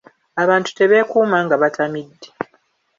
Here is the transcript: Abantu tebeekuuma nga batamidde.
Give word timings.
Abantu 0.43 0.69
tebeekuuma 0.77 1.37
nga 1.45 1.55
batamidde. 1.61 2.27